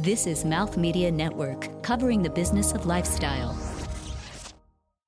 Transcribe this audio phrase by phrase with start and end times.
[0.00, 3.58] This is Mouth Media Network, covering the business of lifestyle.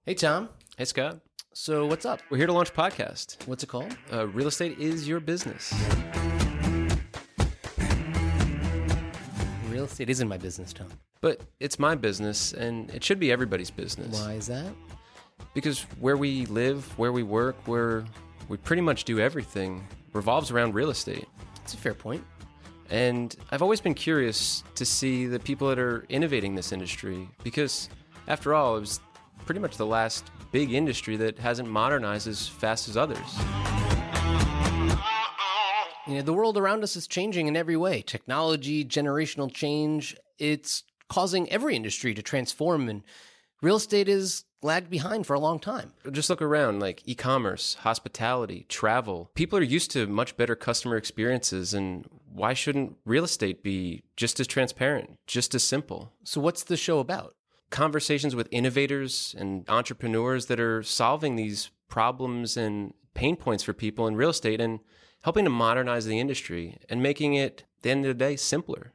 [0.04, 0.49] Hey, Tom.
[0.76, 1.20] Hey, Scott.
[1.54, 2.20] So, what's up?
[2.28, 3.47] We're here to launch a podcast.
[3.47, 3.97] What's it called?
[4.13, 5.72] Uh, Real estate is your business.
[9.68, 10.88] Real estate isn't my business, Tom.
[11.20, 14.20] But it's my business, and it should be everybody's business.
[14.20, 14.72] Why is that?
[15.54, 18.04] Because where we live, where we work, where
[18.48, 21.29] we pretty much do everything revolves around real estate.
[21.59, 22.25] That's a fair point.
[22.91, 27.88] And I've always been curious to see the people that are innovating this industry because,
[28.27, 29.01] after all, it was
[29.47, 33.19] pretty much the last big industry that hasn't modernized as fast as others.
[36.06, 38.02] You know, the world around us is changing in every way.
[38.02, 43.02] Technology, generational change, it's causing every industry to transform and
[43.62, 45.92] real estate is lagged behind for a long time.
[46.11, 49.30] Just look around like e commerce, hospitality, travel.
[49.34, 51.75] People are used to much better customer experiences.
[51.75, 56.12] And why shouldn't real estate be just as transparent, just as simple?
[56.25, 57.34] So, what's the show about?
[57.70, 64.06] Conversations with innovators and entrepreneurs that are solving these problems and pain points for people
[64.06, 64.81] in real estate and
[65.22, 68.92] helping to modernize the industry and making it, at the end of the day, simpler.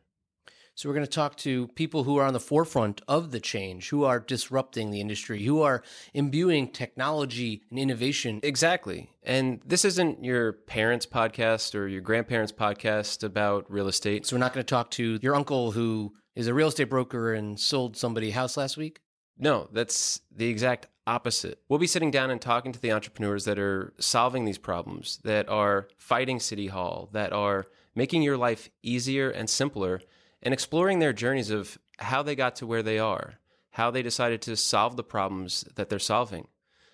[0.77, 3.91] So, we're going to talk to people who are on the forefront of the change,
[3.91, 5.81] who are disrupting the industry, who are
[6.13, 8.41] imbuing technology and innovation.
[8.43, 9.09] Exactly.
[9.23, 14.25] And this isn't your parents' podcast or your grandparents' podcast about real estate.
[14.25, 17.33] So, we're not going to talk to your uncle who is a real estate broker
[17.33, 18.99] and sold somebody a house last week.
[19.37, 21.57] No, that's the exact opposite.
[21.69, 25.47] We'll be sitting down and talking to the entrepreneurs that are solving these problems, that
[25.47, 30.01] are fighting City Hall, that are making your life easier and simpler
[30.45, 33.33] and exploring their journeys of how they got to where they are,
[33.71, 36.47] how they decided to solve the problems that they're solving.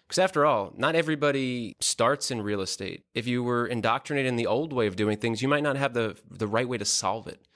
[0.08, 3.03] Because after all, not everybody starts in real estate.
[3.13, 5.93] If you were indoctrinated in the old way of doing things, you might not have
[5.93, 7.47] the, the right way to solve it.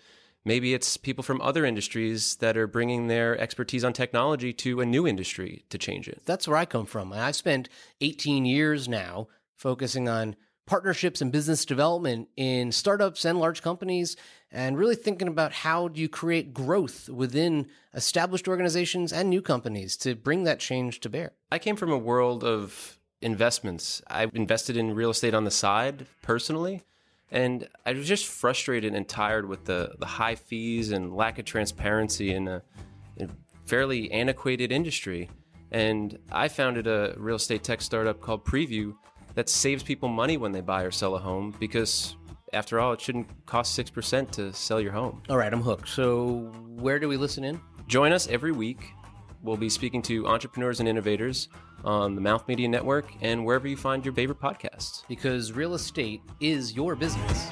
[0.45, 4.85] Maybe it's people from other industries that are bringing their expertise on technology to a
[4.85, 6.21] new industry to change it.
[6.25, 7.11] That's where I come from.
[7.11, 7.67] I've spent
[8.02, 14.15] 18 years now focusing on partnerships and business development in startups and large companies
[14.52, 19.95] and really thinking about how do you create growth within established organizations and new companies
[19.98, 21.33] to bring that change to bear.
[21.52, 24.02] I came from a world of investments.
[24.08, 26.83] I invested in real estate on the side personally.
[27.32, 31.45] And I was just frustrated and tired with the, the high fees and lack of
[31.45, 32.61] transparency in a,
[33.17, 33.33] in a
[33.65, 35.30] fairly antiquated industry.
[35.71, 38.95] And I founded a real estate tech startup called Prevu
[39.35, 42.15] that saves people money when they buy or sell a home because
[42.53, 45.21] after all, it shouldn't cost 6% to sell your home.
[45.29, 45.89] All right, I'm hooked.
[45.89, 47.59] So, where do we listen in?
[47.87, 48.93] Join us every week.
[49.43, 51.49] We'll be speaking to entrepreneurs and innovators
[51.83, 55.03] on the Mouth Media Network and wherever you find your favorite podcasts.
[55.07, 57.49] Because real estate is your business.